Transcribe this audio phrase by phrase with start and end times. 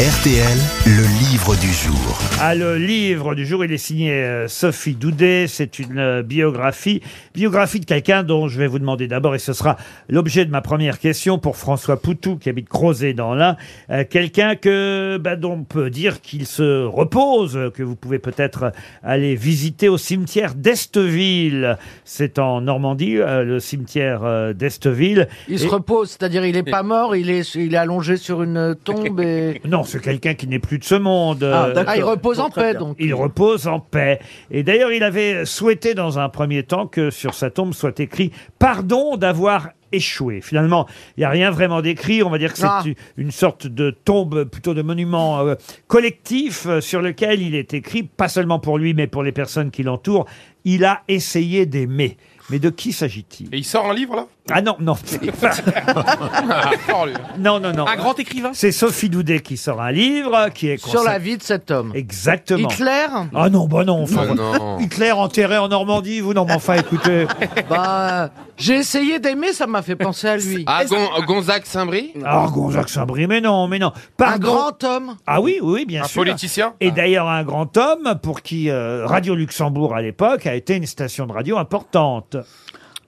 [0.00, 2.18] RTL, le livre du jour.
[2.40, 5.44] Ah, le livre du jour, il est signé euh, Sophie Doudet.
[5.46, 7.02] C'est une euh, biographie,
[7.34, 9.76] biographie de quelqu'un dont je vais vous demander d'abord, et ce sera
[10.08, 13.58] l'objet de ma première question pour François Poutou, qui habite Crozet dans l'Ain.
[13.90, 18.72] Euh, quelqu'un que, bah, dont on peut dire qu'il se repose, que vous pouvez peut-être
[19.02, 21.76] aller visiter au cimetière d'Esteville.
[22.06, 25.28] C'est en Normandie, euh, le cimetière euh, d'Esteville.
[25.46, 28.74] Il se repose, c'est-à-dire il est pas mort, il est, il est allongé sur une
[28.82, 29.60] tombe et...
[29.68, 31.42] Non, c'est quelqu'un qui n'est plus de ce monde.
[31.44, 31.84] Ah, d'accord.
[31.88, 32.96] Ah, il repose en paix, donc.
[32.98, 34.18] Il repose en paix.
[34.50, 38.30] Et d'ailleurs, il avait souhaité dans un premier temps que sur sa tombe soit écrit
[38.58, 40.40] Pardon d'avoir échoué.
[40.40, 40.86] Finalement,
[41.16, 42.22] il n'y a rien vraiment d'écrit.
[42.22, 42.82] On va dire que c'est Ah.
[42.86, 45.56] une- une sorte de tombe, plutôt de monument euh,
[45.88, 49.72] collectif euh, sur lequel il est écrit, pas seulement pour lui, mais pour les personnes
[49.72, 50.26] qui l'entourent,
[50.64, 52.16] il a essayé d'aimer.
[52.50, 53.46] Mais de qui s'agit-il?
[53.54, 54.26] Et il sort un livre là?
[54.52, 54.94] Ah non, non.
[55.42, 57.12] Ah, lui.
[57.38, 57.86] non, non, non.
[57.86, 58.50] Un grand écrivain?
[58.52, 61.92] C'est Sophie Doudet qui sort un livre qui est Sur la vie de cet homme.
[61.94, 62.68] Exactement.
[62.68, 63.06] Hitler?
[63.34, 64.78] Ah non, bah non, enfin, Ah non.
[64.80, 67.26] Hitler enterré en Normandie, vous non, mais enfin, écoutez.
[67.68, 70.64] Bah, j'ai essayé d'aimer, ça m'a fait penser à lui.
[70.66, 72.12] Ah, Gon- Gonzague Saint-Brie?
[72.24, 73.92] Ah, Gonzague Saint-Brie, mais non, mais non.
[74.18, 75.16] Un grand homme.
[75.26, 76.22] Ah oui, oui, bien Un sûr.
[76.22, 80.74] politicien Et d'ailleurs, un grand homme pour qui euh, Radio Luxembourg à l'époque a été
[80.74, 82.36] une station de radio importante.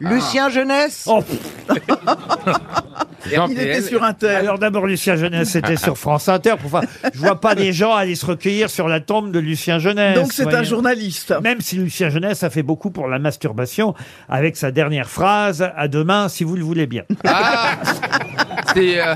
[0.00, 1.22] Lucien Jeunesse Oh,
[3.26, 4.36] Il était sur un tel.
[4.36, 6.54] alors d'abord, Lucien Jeunesse était sur France Inter.
[6.64, 6.82] Enfin,
[7.14, 10.16] je vois pas des gens aller se recueillir sur la tombe de Lucien Jeunesse.
[10.16, 10.64] Donc c'est un voyez.
[10.64, 11.34] journaliste.
[11.42, 13.94] Même si Lucien Jeunesse a fait beaucoup pour la masturbation
[14.28, 17.76] avec sa dernière phrase «À demain, si vous le voulez bien Ah
[18.74, 19.14] C'est euh,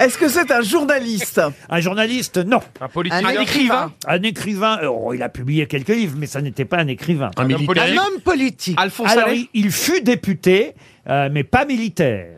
[0.00, 1.40] Est-ce que c'est un journaliste».
[1.68, 2.60] Un journaliste, non.
[2.80, 3.26] un politicien.
[3.28, 3.92] Un écrivain.
[4.06, 7.30] Un écrivain, euh, oh, il a publié quelques livres, mais ça n'était pas un écrivain.
[7.36, 8.00] Un homme Un politique.
[8.00, 8.78] homme politique.
[8.80, 10.74] Alphonse Alors, Allais il, il fut député,
[11.08, 12.28] euh, mais pas militaire.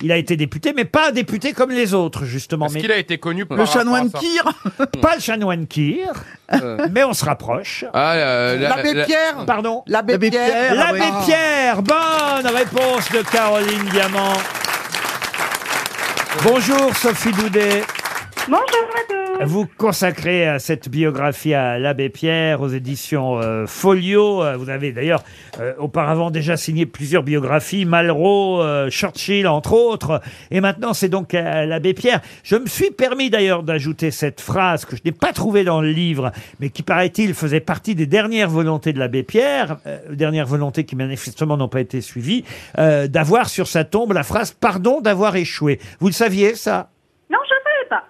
[0.00, 2.64] Il a été député, mais pas un député comme les autres, justement.
[2.66, 4.44] Est-ce Mais qu'il a été connu par Le rapport à chanoine ça Kir
[5.02, 6.12] pas le chanoine Kir,
[6.90, 7.84] mais on se rapproche.
[7.92, 10.48] Ah, euh, la- L'abbé la- Pierre Pardon L'abbé L'abbé Pierre.
[10.72, 11.24] Ah L'abbé oui.
[11.26, 14.32] Pierre, bonne réponse de Caroline Diamant.
[16.42, 17.82] Bonjour Sophie Doudet.
[18.48, 18.64] Bonjour
[18.94, 19.25] à tous.
[19.44, 24.42] Vous consacrez euh, cette biographie à l'abbé Pierre aux éditions euh, Folio.
[24.42, 25.22] Euh, Vous avez d'ailleurs
[25.60, 30.20] euh, auparavant déjà signé plusieurs biographies, Malraux, euh, Churchill entre autres.
[30.50, 32.22] Et maintenant c'est donc à l'abbé Pierre.
[32.44, 35.90] Je me suis permis d'ailleurs d'ajouter cette phrase que je n'ai pas trouvée dans le
[35.90, 40.84] livre, mais qui paraît-il faisait partie des dernières volontés de l'abbé Pierre, euh, dernières volontés
[40.84, 42.44] qui manifestement n'ont pas été suivies,
[42.78, 45.78] euh, d'avoir sur sa tombe la phrase «Pardon d'avoir échoué».
[46.00, 46.90] Vous le saviez ça?
[47.30, 48.04] Non, je ne savais pas.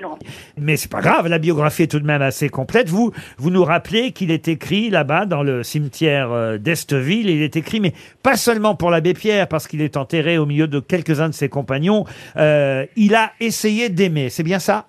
[0.00, 0.18] Laurent.
[0.58, 2.88] mais c'est pas grave, la biographie est tout de même assez complète.
[2.88, 7.30] Vous, vous nous rappelez qu'il est écrit là-bas dans le cimetière euh, d'Esteville.
[7.30, 7.92] Il est écrit, mais
[8.22, 11.48] pas seulement pour l'abbé Pierre, parce qu'il est enterré au milieu de quelques-uns de ses
[11.48, 12.04] compagnons.
[12.36, 14.30] Euh, il a essayé d'aimer.
[14.30, 14.86] C'est bien ça?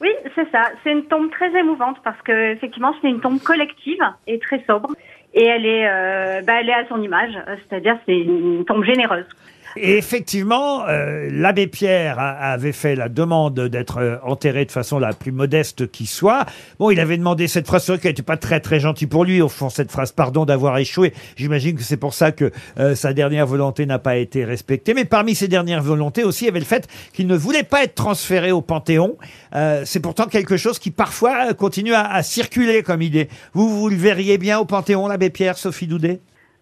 [0.00, 0.70] Oui, c'est ça.
[0.82, 4.90] C'est une tombe très émouvante parce que effectivement, c'est une tombe collective et très sobre.
[5.32, 7.32] Et elle est, euh, bah, elle est à son image.
[7.68, 9.26] C'est-à-dire, c'est une tombe généreuse.
[9.76, 15.12] Et effectivement, euh, l'abbé Pierre avait fait la demande d'être euh, enterré de façon la
[15.12, 16.44] plus modeste qui soit.
[16.78, 19.24] Bon, il avait demandé cette phrase, c'est vrai qu'elle n'était pas très très gentille pour
[19.24, 21.12] lui, au fond, cette phrase, pardon d'avoir échoué.
[21.36, 24.92] J'imagine que c'est pour ça que euh, sa dernière volonté n'a pas été respectée.
[24.92, 27.84] Mais parmi ses dernières volontés aussi, il y avait le fait qu'il ne voulait pas
[27.84, 29.16] être transféré au Panthéon.
[29.54, 33.28] Euh, c'est pourtant quelque chose qui parfois euh, continue à, à circuler comme idée.
[33.52, 36.20] Vous, vous le verriez bien au Panthéon, l'abbé Pierre, Sophie Doudet?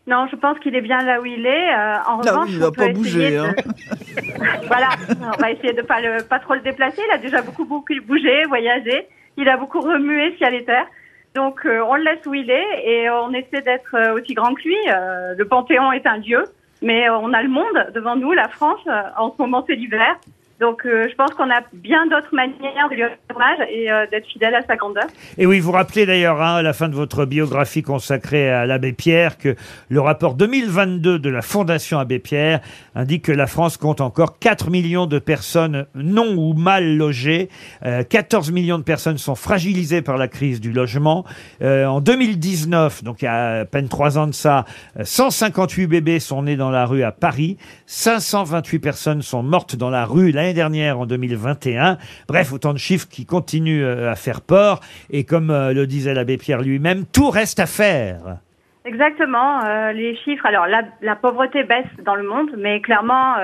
[0.08, 1.68] Non, je pense qu'il est bien là où il est.
[1.74, 3.54] Euh, en Là, revanche, il va pas bouger, essayer hein.
[3.56, 4.88] de- voilà,
[5.20, 7.02] on va essayer de pas le, pas trop le déplacer.
[7.06, 9.06] Il a déjà beaucoup beaucoup bougé, voyagé.
[9.36, 10.86] Il a beaucoup remué ciel et terre.
[11.34, 14.54] Donc euh, on le laisse où il est et on essaie d'être euh, aussi grand
[14.54, 14.76] que lui.
[14.88, 16.42] Euh, le Panthéon est un dieu,
[16.80, 18.80] mais on a le monde devant nous, la France.
[19.18, 20.16] En ce moment, c'est l'hiver.
[20.60, 24.06] Donc euh, je pense qu'on a bien d'autres manières de lui rendre hommage et euh,
[24.10, 25.04] d'être fidèle à sa grandeur.
[25.36, 28.92] Et oui, vous rappelez d'ailleurs hein, à la fin de votre biographie consacrée à l'abbé
[28.92, 29.54] Pierre que
[29.88, 32.60] le rapport 2022 de la Fondation Abbé Pierre
[32.96, 37.48] indique que la France compte encore 4 millions de personnes non ou mal logées.
[37.84, 41.24] Euh, 14 millions de personnes sont fragilisées par la crise du logement.
[41.62, 44.64] Euh, en 2019, donc il y a à peine trois ans de ça,
[44.98, 47.56] euh, 158 bébés sont nés dans la rue à Paris.
[47.86, 51.98] 528 personnes sont mortes dans la rue dernière en 2021.
[52.28, 54.80] Bref, autant de chiffres qui continuent euh, à faire peur.
[55.10, 58.38] Et comme euh, le disait l'abbé Pierre lui-même, tout reste à faire.
[58.84, 59.64] Exactement.
[59.64, 60.46] euh, les chiffres.
[60.46, 63.34] Alors, la, pauvreté baisse dans le monde, mais clairement,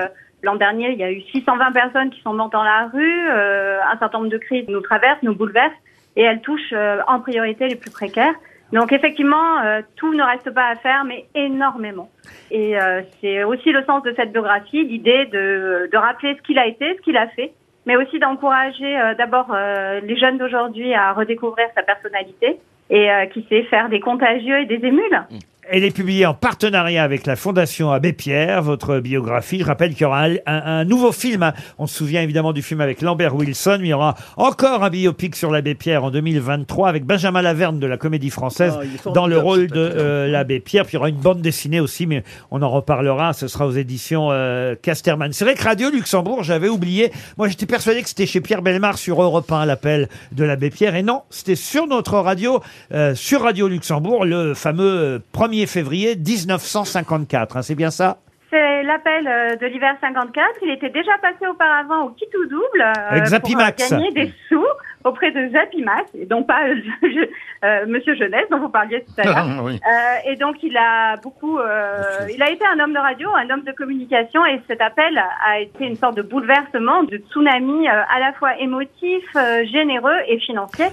[0.41, 3.29] l'an dernier, il y a eu 620 personnes qui sont mortes dans la rue.
[3.29, 5.71] un certain nombre de crises nous traversent, nous bouleversent,
[6.15, 6.73] et elles touchent
[7.07, 8.33] en priorité les plus précaires.
[8.73, 12.09] Donc, effectivement, euh, tout ne reste pas à faire, mais énormément.
[12.51, 16.67] Et euh, c'est aussi le sens de cette biographie, l'idée de, rappeler ce qu'il a
[16.67, 17.53] été, ce qu'il a fait,
[17.85, 22.59] mais aussi d'encourager euh, d'abord euh, les jeunes d'aujourd'hui à redécouvrir sa personnalité
[22.89, 25.23] et euh, qui sait faire des contagieux et des émules.
[25.67, 29.59] Elle est publiée en partenariat avec la Fondation Abbé Pierre, votre biographie.
[29.59, 31.41] Je rappelle qu'il y aura un, un- un nouveau film.
[31.41, 31.53] hein.
[31.79, 33.79] On se souvient évidemment du film avec Lambert Wilson.
[33.81, 37.87] Il y aura encore un biopic sur l'Abbé Pierre en 2023 avec Benjamin Laverne de
[37.87, 40.83] la Comédie Française il est dans le rôle de euh, l'Abbé Pierre.
[40.85, 43.33] Puis il y aura une bande dessinée aussi, mais on en reparlera.
[43.33, 45.33] Ce sera aux éditions euh, Casterman.
[45.33, 47.11] C'est vrai que Radio Luxembourg, j'avais oublié.
[47.37, 50.93] Moi, j'étais persuadé que c'était chez Pierre Belmar sur Europe 1, l'appel de l'Abbé Pierre.
[50.95, 52.61] Et non, c'était sur notre radio,
[52.93, 55.19] euh, sur Radio Luxembourg, le fameux euh,
[55.55, 57.57] 1er février 1954.
[57.57, 58.17] hein, c'est bien ça?
[58.51, 60.45] C'est l'appel euh, de l'hiver 54.
[60.61, 63.89] Il était déjà passé auparavant au kit ou double euh, Avec Zapimax.
[63.89, 64.65] pour euh, gagner des sous
[65.03, 67.29] auprès de Zapimax et non pas euh, je-
[67.65, 69.35] euh, Monsieur Jeunesse dont vous parliez tout à l'heure.
[69.37, 69.79] Ah, oui.
[69.83, 72.01] Euh, et donc il a beaucoup, euh,
[72.33, 75.59] il a été un homme de radio, un homme de communication, et cet appel a
[75.59, 80.39] été une sorte de bouleversement, de tsunami euh, à la fois émotif, euh, généreux et
[80.39, 80.85] financier,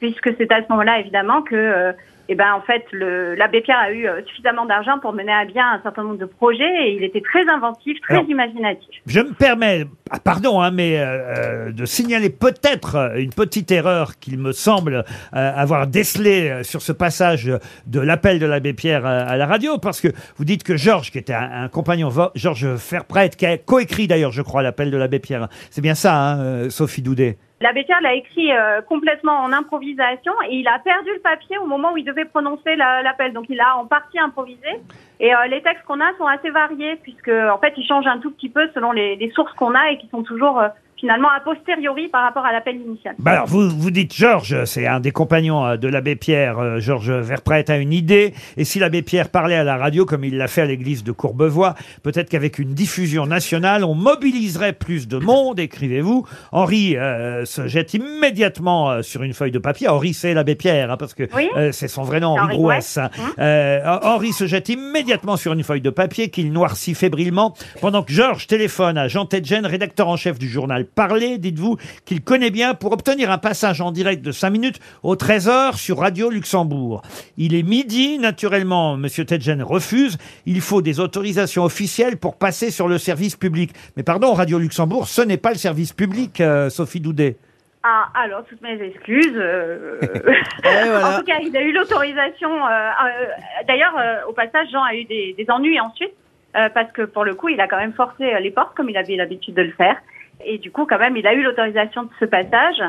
[0.00, 1.92] puisque c'est à ce moment-là évidemment que, euh,
[2.32, 5.72] eh ben en fait, l'abbé Pierre a eu euh, suffisamment d'argent pour mener à bien
[5.72, 8.88] un certain nombre de projets, et il était très inventif, très Alors, imaginatif.
[9.04, 14.16] Je me permets, ah, pardon, hein, mais euh, euh, de signaler peut-être une petite erreur
[14.20, 15.04] qu'il me semble
[15.34, 17.50] euh, avoir décelée sur ce passage
[17.86, 21.18] de l'appel de l'abbé Pierre à la radio, parce que vous dites que Georges, qui
[21.18, 25.18] était un, un compagnon, Georges Ferprêtre, qui a coécrit d'ailleurs, je crois, l'appel de l'abbé
[25.18, 25.48] Pierre.
[25.70, 27.38] C'est bien ça, hein, Sophie Doudet?
[27.62, 31.66] L'abbé Pierre l'a écrit euh, complètement en improvisation et il a perdu le papier au
[31.66, 33.34] moment où il devait prononcer la- l'appel.
[33.34, 34.80] Donc il a en partie improvisé.
[35.20, 38.18] Et euh, les textes qu'on a sont assez variés puisque en fait ils changent un
[38.18, 40.68] tout petit peu selon les, les sources qu'on a et qui sont toujours euh,
[41.00, 43.14] finalement a posteriori par rapport à l'appel initial.
[43.18, 46.78] Bah alors, vous, vous dites Georges, c'est un des compagnons euh, de l'abbé Pierre, euh,
[46.78, 50.36] Georges Verprêtre a une idée, et si l'abbé Pierre parlait à la radio comme il
[50.36, 55.16] l'a fait à l'église de Courbevoie, peut-être qu'avec une diffusion nationale, on mobiliserait plus de
[55.18, 56.26] monde, écrivez-vous.
[56.52, 59.88] Henri euh, se jette immédiatement euh, sur une feuille de papier.
[59.88, 61.48] Henri, c'est l'abbé Pierre, hein, parce que Oui.
[61.56, 62.98] euh, c'est son vrai nom, Henri Henri Grouès.
[62.98, 62.98] Grouès.
[62.98, 63.10] hein.
[63.38, 68.12] Euh, Henri se jette immédiatement sur une feuille de papier qu'il noircit fébrilement, pendant que
[68.12, 72.74] Georges téléphone à Jean Tedgen, rédacteur en chef du journal Parler, dites-vous, qu'il connaît bien
[72.74, 77.02] pour obtenir un passage en direct de 5 minutes au Trésor sur Radio Luxembourg.
[77.38, 80.18] Il est midi, naturellement, Monsieur Tedgen refuse.
[80.46, 83.72] Il faut des autorisations officielles pour passer sur le service public.
[83.96, 87.36] Mais pardon, Radio Luxembourg, ce n'est pas le service public, euh, Sophie Doudet.
[87.82, 89.32] Ah, alors, toutes mes excuses.
[89.36, 89.98] euh,
[90.62, 91.16] voilà.
[91.16, 92.50] En tout cas, il a eu l'autorisation.
[92.66, 93.26] euh, euh,
[93.66, 96.12] D'ailleurs, euh, au passage, Jean a eu des, des ennuis ensuite,
[96.56, 98.90] euh, parce que pour le coup, il a quand même forcé euh, les portes, comme
[98.90, 99.96] il avait l'habitude de le faire.
[100.44, 102.82] Et du coup, quand même, il a eu l'autorisation de ce passage.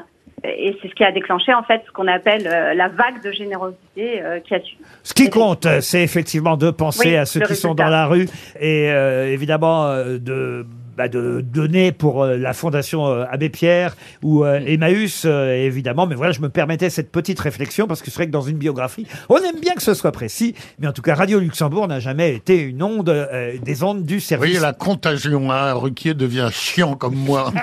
[0.44, 3.32] Et c'est ce qui a déclenché, en fait, ce qu'on appelle euh, la vague de
[3.32, 4.82] générosité euh, qui a suivi.
[5.04, 8.28] Ce qui compte, c'est effectivement de penser Oui, à ceux qui sont dans la rue
[8.60, 10.66] et euh, évidemment de
[10.98, 16.08] bah, de donner pour euh, la fondation euh, Abbé Pierre ou euh, Emmaüs, euh, évidemment.
[16.08, 18.58] Mais voilà, je me permettais cette petite réflexion parce que c'est vrai que dans une
[18.58, 20.56] biographie, on aime bien que ce soit précis.
[20.80, 24.16] Mais en tout cas, Radio Luxembourg n'a jamais été une onde euh, des ondes du
[24.16, 24.50] Vous service.
[24.50, 27.54] voyez la contagion, hein, Ruquier devient chiant comme moi.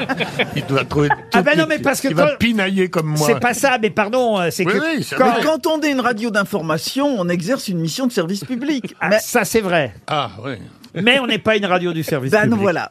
[0.56, 3.26] Il doit trouver Ah ben non, mais parce que il va quand- pinailler comme moi.
[3.26, 5.40] C'est pas ça, mais pardon, euh, c'est Oui, que oui, c'est quand- vrai.
[5.42, 8.94] Quand on est une radio d'information, on exerce une mission de service public.
[9.00, 9.94] Ah, Mais ça c'est vrai.
[10.06, 10.54] Ah oui.
[10.94, 12.60] Mais on n'est pas une radio du service Ben, public.
[12.60, 12.90] voilà.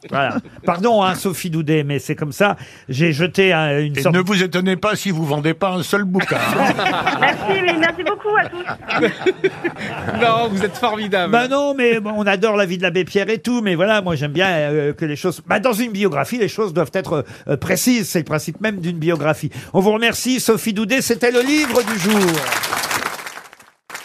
[0.66, 2.56] Pardon, hein, Sophie Doudet, mais c'est comme ça.
[2.90, 5.84] J'ai jeté un- une Et sorte ne vous étonnez pas si vous vendez pas un
[5.84, 6.38] seul bouquin.
[6.38, 6.74] hein.
[7.22, 9.08] Merci, mais merci beaucoup à tous.
[10.22, 11.32] Non, vous êtes formidable.
[11.32, 14.02] Bah non, mais bon, on adore la vie de l'abbé Pierre et tout, mais voilà,
[14.02, 15.42] moi j'aime bien euh, que les choses.
[15.46, 18.10] Bah dans une biographie, les choses doivent être euh, précises.
[18.10, 19.52] C'est le principe même d'une biographie.
[19.74, 21.02] On vous remercie, Sophie Doudet.
[21.02, 22.20] C'était le livre du jour.